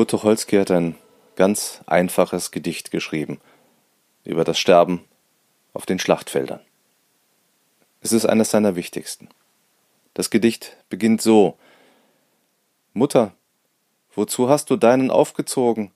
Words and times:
Kurt 0.00 0.12
Tucholsky 0.12 0.56
hat 0.56 0.70
ein 0.70 0.96
ganz 1.36 1.82
einfaches 1.84 2.52
Gedicht 2.52 2.90
geschrieben 2.90 3.38
über 4.24 4.44
das 4.44 4.58
Sterben 4.58 5.04
auf 5.74 5.84
den 5.84 5.98
Schlachtfeldern. 5.98 6.60
Es 8.00 8.12
ist 8.12 8.24
eines 8.24 8.50
seiner 8.50 8.76
wichtigsten. 8.76 9.28
Das 10.14 10.30
Gedicht 10.30 10.78
beginnt 10.88 11.20
so 11.20 11.58
Mutter, 12.94 13.34
wozu 14.14 14.48
hast 14.48 14.70
du 14.70 14.76
deinen 14.76 15.10
aufgezogen? 15.10 15.90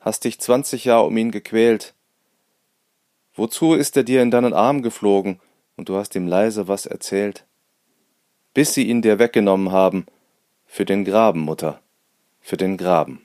Hast 0.00 0.24
dich 0.24 0.38
zwanzig 0.38 0.84
Jahre 0.84 1.06
um 1.06 1.16
ihn 1.16 1.30
gequält. 1.30 1.94
Wozu 3.32 3.72
ist 3.72 3.96
er 3.96 4.02
dir 4.02 4.20
in 4.20 4.30
deinen 4.30 4.52
Arm 4.52 4.82
geflogen 4.82 5.40
und 5.78 5.88
du 5.88 5.96
hast 5.96 6.14
ihm 6.14 6.26
leise 6.26 6.68
was 6.68 6.84
erzählt? 6.84 7.46
Bis 8.52 8.74
sie 8.74 8.86
ihn 8.86 9.00
dir 9.00 9.18
weggenommen 9.18 9.72
haben, 9.72 10.04
für 10.66 10.84
den 10.84 11.06
Graben, 11.06 11.40
Mutter, 11.40 11.80
für 12.42 12.58
den 12.58 12.76
Graben. 12.76 13.24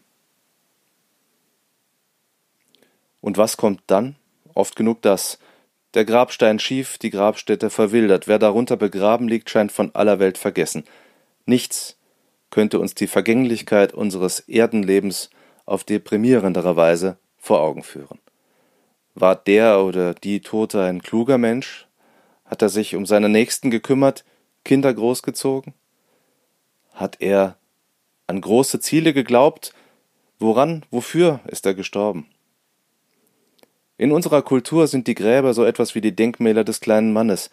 Und 3.25 3.39
was 3.39 3.57
kommt 3.57 3.81
dann? 3.88 4.17
Oft 4.53 4.75
genug 4.75 5.02
das, 5.02 5.39
der 5.95 6.05
Grabstein 6.05 6.59
schief, 6.59 6.99
die 6.99 7.09
Grabstätte 7.09 7.71
verwildert. 7.71 8.27
Wer 8.27 8.38
darunter 8.38 8.77
begraben 8.77 9.27
liegt, 9.27 9.49
scheint 9.49 9.71
von 9.71 9.95
aller 9.95 10.20
Welt 10.20 10.38
vergessen. 10.38 10.83
Nichts 11.47 11.97
könnte 12.52 12.77
uns 12.77 12.93
die 12.93 13.07
Vergänglichkeit 13.07 13.95
unseres 13.95 14.41
Erdenlebens 14.41 15.31
auf 15.66 15.83
deprimierendere 15.83 16.75
Weise 16.75 17.17
vor 17.39 17.61
Augen 17.61 17.81
führen. 17.81 18.19
War 19.16 19.35
der 19.35 19.81
oder 19.81 20.13
die 20.13 20.41
Tote 20.41 20.83
ein 20.83 21.02
kluger 21.02 21.39
Mensch? 21.39 21.88
Hat 22.45 22.61
er 22.61 22.69
sich 22.69 22.95
um 22.95 23.07
seine 23.07 23.28
Nächsten 23.28 23.72
gekümmert, 23.72 24.23
Kinder 24.63 24.94
großgezogen? 24.94 25.73
Hat 26.94 27.19
er 27.22 27.57
an 28.28 28.39
große 28.39 28.80
Ziele 28.81 29.13
geglaubt? 29.13 29.73
Woran, 30.38 30.85
wofür 30.91 31.39
ist 31.47 31.66
er 31.66 31.73
gestorben? 31.73 32.28
In 33.97 34.11
unserer 34.11 34.41
Kultur 34.41 34.88
sind 34.88 35.07
die 35.07 35.15
Gräber 35.15 35.53
so 35.53 35.63
etwas 35.63 35.95
wie 35.95 36.01
die 36.01 36.15
Denkmäler 36.15 36.63
des 36.63 36.81
kleinen 36.81 37.13
Mannes. 37.13 37.49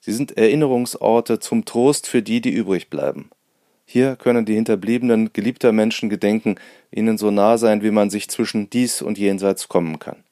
Sie 0.00 0.12
sind 0.12 0.36
Erinnerungsorte 0.36 1.38
zum 1.38 1.64
Trost 1.64 2.06
für 2.06 2.22
die, 2.22 2.40
die 2.40 2.52
übrig 2.52 2.90
bleiben. 2.90 3.30
Hier 3.86 4.16
können 4.16 4.44
die 4.44 4.54
Hinterbliebenen 4.54 5.32
geliebter 5.32 5.72
Menschen 5.72 6.10
gedenken, 6.10 6.56
ihnen 6.90 7.18
so 7.18 7.30
nah 7.30 7.56
sein, 7.56 7.82
wie 7.82 7.92
man 7.92 8.10
sich 8.10 8.28
zwischen 8.28 8.68
dies 8.68 9.00
und 9.00 9.16
jenseits 9.16 9.68
kommen 9.68 9.98
kann. 9.98 10.24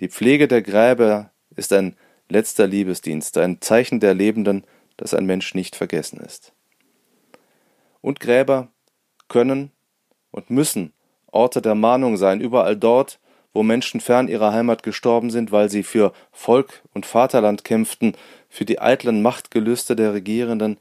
Die 0.00 0.08
Pflege 0.08 0.48
der 0.48 0.62
Gräber 0.62 1.30
ist 1.54 1.72
ein 1.72 1.96
letzter 2.28 2.66
Liebesdienst, 2.66 3.38
ein 3.38 3.60
Zeichen 3.60 4.00
der 4.00 4.14
Lebenden, 4.14 4.64
dass 4.96 5.14
ein 5.14 5.26
Mensch 5.26 5.54
nicht 5.54 5.76
vergessen 5.76 6.18
ist. 6.20 6.52
Und 8.00 8.20
Gräber 8.20 8.68
können 9.28 9.70
und 10.30 10.50
müssen 10.50 10.92
Orte 11.30 11.62
der 11.62 11.74
Mahnung 11.74 12.16
sein, 12.16 12.40
überall 12.40 12.76
dort, 12.76 13.20
wo 13.56 13.62
Menschen 13.62 14.00
fern 14.00 14.28
ihrer 14.28 14.52
Heimat 14.52 14.82
gestorben 14.82 15.30
sind, 15.30 15.50
weil 15.50 15.70
sie 15.70 15.82
für 15.82 16.12
Volk 16.30 16.82
und 16.92 17.06
Vaterland 17.06 17.64
kämpften, 17.64 18.14
für 18.50 18.66
die 18.66 18.80
eitlen 18.80 19.22
Machtgelüste 19.22 19.96
der 19.96 20.12
Regierenden, 20.12 20.76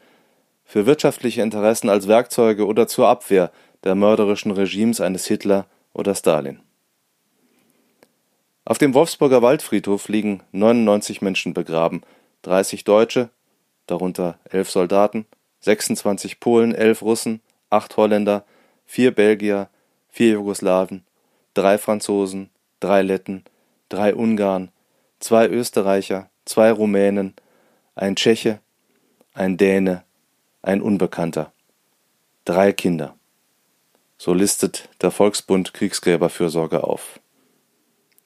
für 0.65 0.85
wirtschaftliche 0.85 1.41
Interessen 1.41 1.89
als 1.89 2.09
Werkzeuge 2.09 2.65
oder 2.65 2.85
zur 2.85 3.07
Abwehr 3.07 3.49
der 3.85 3.95
mörderischen 3.95 4.51
Regimes 4.51 4.99
eines 4.99 5.25
Hitler 5.25 5.67
oder 5.93 6.15
Stalin. 6.15 6.59
Auf 8.65 8.77
dem 8.77 8.93
Wolfsburger 8.93 9.41
Waldfriedhof 9.41 10.09
liegen 10.09 10.41
99 10.51 11.21
Menschen 11.21 11.53
begraben, 11.53 12.01
30 12.41 12.83
Deutsche, 12.83 13.29
darunter 13.87 14.37
11 14.49 14.69
Soldaten, 14.69 15.25
26 15.61 16.41
Polen, 16.41 16.75
11 16.75 17.01
Russen, 17.03 17.41
8 17.69 17.95
Holländer, 17.95 18.43
4 18.85 19.11
Belgier, 19.11 19.69
4 20.09 20.33
Jugoslawen, 20.33 21.05
3 21.53 21.77
Franzosen, 21.77 22.49
drei 22.79 23.01
Letten, 23.01 23.43
drei 23.89 24.13
Ungarn, 24.15 24.71
zwei 25.19 25.47
Österreicher, 25.47 26.29
zwei 26.45 26.71
Rumänen, 26.71 27.33
ein 27.95 28.15
Tscheche, 28.15 28.59
ein 29.33 29.57
Däne, 29.57 30.03
ein 30.61 30.81
Unbekannter, 30.81 31.51
drei 32.43 32.71
Kinder. 32.71 33.15
So 34.17 34.33
listet 34.33 34.89
der 35.01 35.11
Volksbund 35.11 35.73
Kriegsgräberfürsorge 35.73 36.83
auf. 36.83 37.19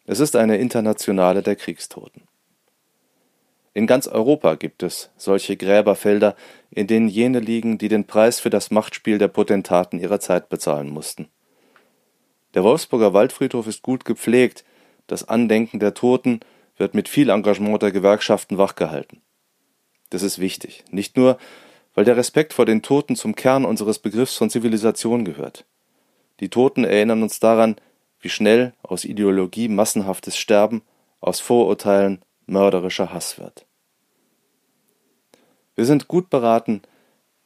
Es 0.06 0.20
ist 0.20 0.36
eine 0.36 0.58
Internationale 0.58 1.44
der 1.44 1.56
Kriegstoten. 1.56 2.24
In 3.74 3.88
ganz 3.88 4.08
Europa 4.08 4.56
gibt 4.56 4.84
es 4.84 5.10
solche 5.18 5.56
Gräberfelder, 5.56 6.36
in 6.72 6.88
denen 6.88 7.08
jene 7.08 7.40
liegen, 7.40 7.78
die 7.78 7.88
den 7.88 8.06
Preis 8.06 8.40
für 8.40 8.50
das 8.50 8.72
Machtspiel 8.72 9.18
der 9.18 9.28
Potentaten 9.28 10.00
ihrer 10.00 10.20
Zeit 10.20 10.50
bezahlen 10.50 10.90
mussten. 10.90 11.30
Der 12.54 12.64
Wolfsburger 12.64 13.14
Waldfriedhof 13.14 13.68
ist 13.68 13.82
gut 13.82 14.06
gepflegt, 14.06 14.64
das 15.08 15.28
Andenken 15.28 15.80
der 15.80 15.94
Toten 15.94 16.40
wird 16.78 16.94
mit 16.94 17.10
viel 17.10 17.30
Engagement 17.30 17.82
der 17.82 17.92
Gewerkschaften 17.92 18.58
wachgehalten. 18.58 19.22
Das 20.10 20.24
ist 20.24 20.40
wichtig, 20.40 20.84
nicht 20.92 21.18
nur, 21.18 21.38
weil 21.94 22.06
der 22.06 22.18
Respekt 22.18 22.54
vor 22.54 22.66
den 22.66 22.82
Toten 22.82 23.16
zum 23.16 23.36
Kern 23.36 23.66
unseres 23.66 24.00
Begriffs 24.00 24.36
von 24.36 24.50
Zivilisation 24.50 25.26
gehört. 25.26 25.66
Die 26.40 26.50
Toten 26.50 26.84
erinnern 26.84 27.22
uns 27.22 27.40
daran, 27.40 27.76
wie 28.22 28.30
schnell 28.30 28.74
aus 28.82 29.06
Ideologie 29.06 29.68
massenhaftes 29.68 30.38
Sterben, 30.38 30.82
aus 31.20 31.40
Vorurteilen 31.40 32.22
mörderischer 32.46 33.14
Hass 33.14 33.38
wird. 33.38 33.66
Wir 35.76 35.86
sind 35.86 36.08
gut 36.08 36.30
beraten, 36.30 36.82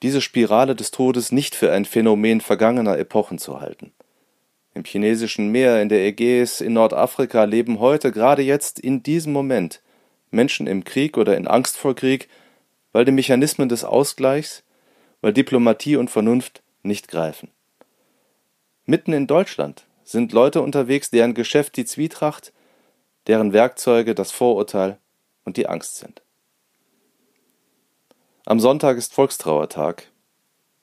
diese 0.02 0.22
Spirale 0.22 0.76
des 0.76 0.92
Todes 0.92 1.32
nicht 1.32 1.56
für 1.56 1.72
ein 1.72 1.86
Phänomen 1.86 2.42
vergangener 2.42 2.98
Epochen 2.98 3.38
zu 3.38 3.62
halten. 3.62 3.94
Im 4.76 4.84
chinesischen 4.86 5.50
Meer, 5.50 5.82
in 5.82 5.90
der 5.90 6.04
Ägäis, 6.04 6.60
in 6.60 6.74
Nordafrika 6.74 7.44
leben 7.44 7.80
heute, 7.80 8.12
gerade 8.12 8.42
jetzt, 8.42 8.80
in 8.80 9.04
diesem 9.04 9.32
Moment, 9.32 9.82
Menschen 10.32 10.66
im 10.66 10.84
Krieg 10.84 11.18
oder 11.18 11.38
in 11.38 11.48
Angst 11.48 11.78
vor 11.78 11.96
Krieg, 11.96 12.28
weil 12.92 13.06
die 13.06 13.12
Mechanismen 13.12 13.70
des 13.70 13.84
Ausgleichs, 13.84 14.64
weil 15.22 15.32
Diplomatie 15.32 15.96
und 15.96 16.10
Vernunft 16.10 16.64
nicht 16.82 17.08
greifen. 17.08 17.52
Mitten 18.86 19.14
in 19.14 19.28
Deutschland 19.28 19.86
sind 20.04 20.34
Leute 20.34 20.62
unterwegs, 20.62 21.12
deren 21.12 21.36
Geschäft 21.36 21.78
die 21.78 21.86
Zwietracht, 21.86 22.52
deren 23.28 23.54
Werkzeuge 23.54 24.16
das 24.16 24.32
Vorurteil 24.32 24.98
und 25.46 25.56
die 25.56 25.68
Angst 25.68 25.98
sind. 25.98 26.24
Am 28.46 28.60
Sonntag 28.60 28.98
ist 28.98 29.14
Volkstrauertag, 29.14 30.08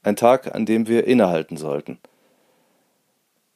ein 0.03 0.17
Tag, 0.17 0.55
an 0.55 0.65
dem 0.65 0.87
wir 0.87 1.09
innehalten 1.09 1.57
sollten– 1.57 1.99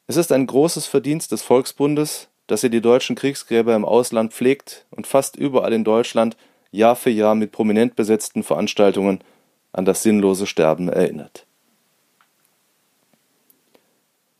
es 0.07 0.17
ist 0.17 0.31
ein 0.31 0.45
großes 0.45 0.85
Verdienst 0.85 1.31
des 1.31 1.41
Volksbundes, 1.41 2.29
dass 2.47 2.63
er 2.63 2.69
die 2.69 2.81
deutschen 2.81 3.15
Kriegsgräber 3.15 3.75
im 3.75 3.85
Ausland 3.85 4.33
pflegt 4.33 4.85
und 4.91 5.07
fast 5.07 5.35
überall 5.35 5.73
in 5.73 5.83
Deutschland 5.83 6.37
Jahr 6.71 6.95
für 6.95 7.09
Jahr 7.09 7.35
mit 7.35 7.51
prominent 7.51 7.95
besetzten 7.95 8.43
Veranstaltungen 8.43 9.23
an 9.71 9.85
das 9.85 10.03
sinnlose 10.03 10.45
Sterben 10.45 10.89
erinnert. 10.89 11.45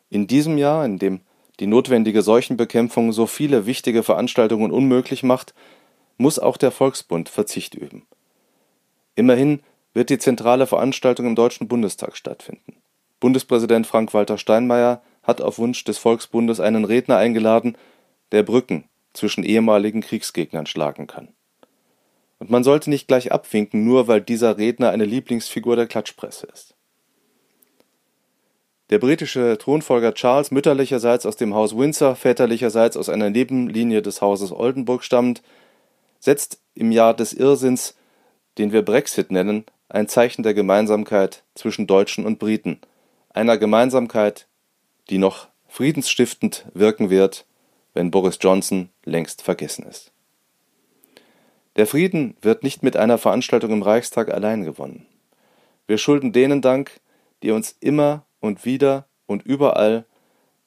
In 0.09 0.27
diesem 0.27 0.57
Jahr, 0.57 0.85
in 0.85 0.99
dem 0.99 1.21
die 1.59 1.67
notwendige 1.67 2.21
Seuchenbekämpfung 2.21 3.11
so 3.11 3.27
viele 3.27 3.65
wichtige 3.65 4.03
Veranstaltungen 4.03 4.71
unmöglich 4.71 5.23
macht, 5.23 5.53
muss 6.17 6.37
auch 6.37 6.57
der 6.57 6.71
Volksbund 6.71 7.29
Verzicht 7.29 7.75
üben. 7.75 8.05
Immerhin 9.15 9.61
wird 9.93 10.09
die 10.09 10.17
zentrale 10.17 10.67
Veranstaltung 10.67 11.25
im 11.25 11.35
Deutschen 11.35 11.67
Bundestag 11.67 12.17
stattfinden. 12.17 12.75
Bundespräsident 13.19 13.87
Frank-Walter 13.87 14.37
Steinmeier 14.37 15.01
hat 15.25 15.41
auf 15.41 15.57
Wunsch 15.57 15.83
des 15.83 15.97
Volksbundes 15.97 16.59
einen 16.59 16.85
Redner 16.85 17.17
eingeladen, 17.17 17.77
der 18.31 18.43
Brücken 18.43 18.85
zwischen 19.13 19.43
ehemaligen 19.43 20.01
Kriegsgegnern 20.01 20.65
schlagen 20.65 21.07
kann. 21.07 21.29
Und 22.39 22.49
man 22.49 22.63
sollte 22.63 22.89
nicht 22.89 23.07
gleich 23.07 23.31
abwinken, 23.31 23.85
nur 23.85 24.07
weil 24.07 24.21
dieser 24.21 24.57
Redner 24.57 24.89
eine 24.89 25.05
Lieblingsfigur 25.05 25.75
der 25.75 25.87
Klatschpresse 25.87 26.47
ist. 26.47 26.75
Der 28.91 28.99
britische 28.99 29.57
Thronfolger 29.57 30.13
Charles, 30.13 30.51
mütterlicherseits 30.51 31.25
aus 31.25 31.37
dem 31.37 31.55
Haus 31.55 31.75
Windsor, 31.75 32.15
väterlicherseits 32.15 32.97
aus 32.97 33.09
einer 33.09 33.31
Nebenlinie 33.31 34.03
des 34.03 34.21
Hauses 34.21 34.51
Oldenburg 34.51 35.03
stammend, 35.03 35.41
setzt 36.19 36.59
im 36.75 36.91
Jahr 36.91 37.15
des 37.15 37.33
Irrsinns, 37.33 37.95
den 38.59 38.71
wir 38.71 38.83
Brexit 38.83 39.31
nennen, 39.31 39.65
ein 39.89 40.07
Zeichen 40.07 40.43
der 40.43 40.53
Gemeinsamkeit 40.53 41.43
zwischen 41.55 41.87
Deutschen 41.87 42.25
und 42.25 42.37
Briten, 42.37 42.79
einer 43.29 43.57
Gemeinsamkeit, 43.57 44.47
die 45.09 45.17
noch 45.17 45.47
friedensstiftend 45.67 46.65
wirken 46.73 47.09
wird, 47.09 47.45
wenn 47.93 48.11
Boris 48.11 48.37
Johnson 48.41 48.89
längst 49.03 49.41
vergessen 49.41 49.85
ist. 49.85 50.11
Der 51.75 51.87
Frieden 51.87 52.37
wird 52.41 52.63
nicht 52.63 52.83
mit 52.83 52.95
einer 52.95 53.17
Veranstaltung 53.17 53.71
im 53.71 53.81
Reichstag 53.81 54.33
allein 54.33 54.63
gewonnen. 54.63 55.05
Wir 55.87 55.97
schulden 55.97 56.31
denen 56.31 56.61
Dank, 56.61 56.99
die 57.43 57.51
uns 57.51 57.75
immer 57.79 58.25
und 58.39 58.65
wieder 58.65 59.07
und 59.25 59.43
überall 59.43 60.05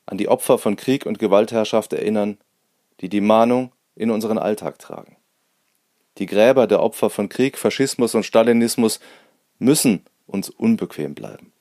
an 0.06 0.19
die 0.19 0.29
Opfer 0.29 0.58
von 0.58 0.76
Krieg 0.76 1.06
und 1.06 1.19
Gewaltherrschaft 1.19 1.93
erinnern, 1.93 2.38
die 3.00 3.08
die 3.08 3.20
Mahnung 3.20 3.73
in 3.94 4.11
unseren 4.11 4.38
Alltag 4.38 4.79
tragen. 4.79 5.17
Die 6.19 6.26
Gräber 6.26 6.67
der 6.67 6.82
Opfer 6.82 7.11
von 7.11 7.29
Krieg, 7.29 7.58
Faschismus 7.58 8.14
und 8.14 8.25
Stalinismus 8.25 9.00
müssen 9.58 10.05
uns 10.26 10.50
unbequem 10.50 11.14
bleiben. 11.14 11.52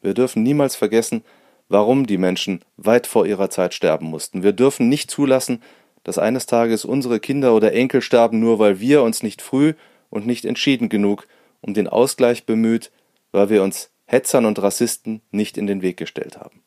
Wir 0.00 0.14
dürfen 0.14 0.42
niemals 0.42 0.76
vergessen, 0.76 1.24
warum 1.68 2.06
die 2.06 2.18
Menschen 2.18 2.64
weit 2.76 3.06
vor 3.06 3.26
ihrer 3.26 3.50
Zeit 3.50 3.74
sterben 3.74 4.06
mussten. 4.06 4.42
Wir 4.42 4.52
dürfen 4.52 4.88
nicht 4.88 5.10
zulassen, 5.10 5.62
dass 6.04 6.18
eines 6.18 6.46
Tages 6.46 6.84
unsere 6.84 7.20
Kinder 7.20 7.54
oder 7.54 7.72
Enkel 7.72 8.00
sterben, 8.00 8.40
nur 8.40 8.58
weil 8.58 8.80
wir 8.80 9.02
uns 9.02 9.22
nicht 9.22 9.42
früh 9.42 9.74
und 10.10 10.26
nicht 10.26 10.44
entschieden 10.44 10.88
genug 10.88 11.26
um 11.60 11.74
den 11.74 11.88
Ausgleich 11.88 12.46
bemüht, 12.46 12.90
weil 13.32 13.50
wir 13.50 13.62
uns 13.62 13.90
Hetzern 14.06 14.46
und 14.46 14.62
Rassisten 14.62 15.20
nicht 15.30 15.58
in 15.58 15.66
den 15.66 15.82
Weg 15.82 15.96
gestellt 15.96 16.38
haben. 16.38 16.62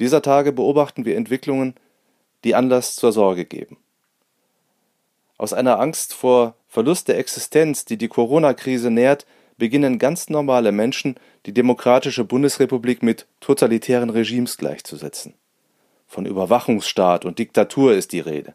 Dieser 0.00 0.22
Tage 0.22 0.52
beobachten 0.52 1.04
wir 1.04 1.16
Entwicklungen, 1.16 1.74
die 2.44 2.54
Anlass 2.54 2.94
zur 2.94 3.10
Sorge 3.10 3.44
geben. 3.44 3.78
Aus 5.38 5.52
einer 5.52 5.80
Angst 5.80 6.14
vor 6.14 6.54
Verlust 6.68 7.08
der 7.08 7.18
Existenz, 7.18 7.84
die 7.84 7.96
die 7.96 8.08
Corona-Krise 8.08 8.90
nährt, 8.90 9.26
beginnen 9.58 9.98
ganz 9.98 10.30
normale 10.30 10.72
Menschen, 10.72 11.16
die 11.46 11.52
demokratische 11.52 12.24
Bundesrepublik 12.24 13.02
mit 13.02 13.26
totalitären 13.40 14.10
Regimes 14.10 14.56
gleichzusetzen. 14.56 15.34
Von 16.06 16.24
Überwachungsstaat 16.24 17.24
und 17.24 17.38
Diktatur 17.38 17.92
ist 17.92 18.12
die 18.12 18.20
Rede. 18.20 18.54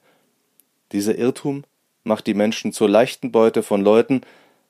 Dieser 0.92 1.16
Irrtum 1.18 1.64
macht 2.04 2.26
die 2.26 2.34
Menschen 2.34 2.74
zur 2.74 2.90
leichten 2.90 3.32
Beute 3.32 3.62
von 3.64 3.82
Leuten, 3.82 4.22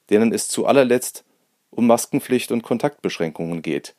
denen 0.09 0.33
es 0.33 0.47
zu 0.47 0.65
allerletzt 0.65 1.24
um 1.71 1.88
Maskenpflicht 1.88 2.51
und 2.51 2.62
Kontaktbeschränkungen 2.62 3.62
geht. 3.62 3.95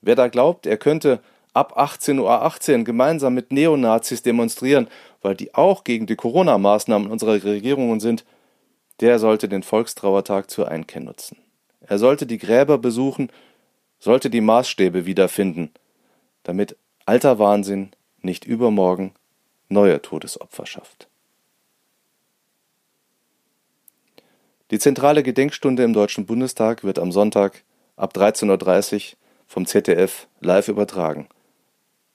Wer 0.00 0.14
da 0.14 0.28
glaubt, 0.28 0.66
er 0.66 0.76
könnte 0.76 1.20
ab 1.54 1.78
18.18 1.78 2.20
Uhr 2.20 2.42
18 2.42 2.84
gemeinsam 2.84 3.34
mit 3.34 3.50
Neonazis 3.50 4.22
demonstrieren, 4.22 4.88
weil 5.22 5.34
die 5.34 5.54
auch 5.54 5.84
gegen 5.84 6.06
die 6.06 6.16
Corona-Maßnahmen 6.16 7.10
unserer 7.10 7.42
Regierungen 7.42 8.00
sind, 8.00 8.24
der 9.00 9.18
sollte 9.18 9.48
den 9.48 9.62
Volkstrauertag 9.62 10.50
zur 10.50 10.68
Einkehr 10.68 11.00
nutzen. 11.00 11.38
Er 11.80 11.98
sollte 11.98 12.26
die 12.26 12.38
Gräber 12.38 12.78
besuchen, 12.78 13.30
sollte 13.98 14.30
die 14.30 14.40
Maßstäbe 14.40 15.06
wiederfinden, 15.06 15.70
damit 16.42 16.76
alter 17.06 17.38
Wahnsinn 17.38 17.90
nicht 18.20 18.44
übermorgen 18.44 19.12
neue 19.68 20.02
Todesopfer 20.02 20.66
schafft. 20.66 21.08
Die 24.70 24.78
zentrale 24.78 25.22
Gedenkstunde 25.22 25.82
im 25.82 25.94
Deutschen 25.94 26.26
Bundestag 26.26 26.84
wird 26.84 26.98
am 26.98 27.10
Sonntag 27.10 27.62
ab 27.96 28.14
13.30 28.14 28.94
Uhr 28.94 29.16
vom 29.46 29.64
ZDF 29.64 30.26
live 30.40 30.68
übertragen. 30.68 31.28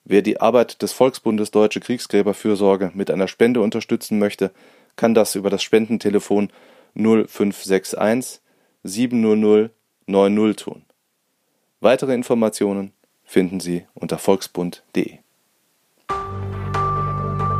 Wer 0.06 0.22
die 0.22 0.40
Arbeit 0.40 0.82
des 0.82 0.94
Volksbundes 0.94 1.50
Deutsche 1.50 1.80
Kriegsgräberfürsorge 1.80 2.92
mit 2.94 3.10
einer 3.10 3.28
Spende 3.28 3.62
unterstützen 3.62 4.20
möchte, 4.20 4.52
kann 4.96 5.14
das 5.14 5.36
über 5.36 5.50
das 5.50 5.64
Spendentelefon 5.64 6.50
0561 6.96 8.42
700 8.84 9.72
90 10.08 10.58
tun. 10.58 10.84
Weitere 11.80 12.14
Informationen 12.14 12.92
finden 13.24 13.60
Sie 13.60 13.86
unter 13.94 14.18
volksbund.de. 14.18 15.20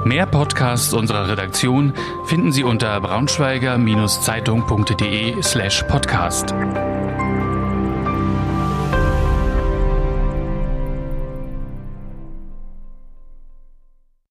Mehr 0.06 0.26
Podcasts 0.26 0.94
unserer 0.94 1.30
Redaktion 1.30 1.94
finden 2.26 2.52
Sie 2.52 2.64
unter 2.64 3.00
braunschweiger-zeitung.de 3.00 5.42
slash 5.42 5.84
podcast. 5.84 6.54